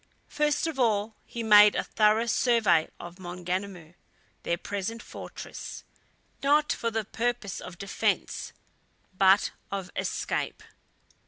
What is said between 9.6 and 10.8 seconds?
of escape.